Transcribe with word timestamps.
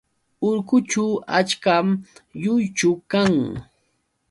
Urqućhu 0.47 1.05
achkam 1.39 1.87
lluychu 2.41 2.91
kan. 3.11 3.33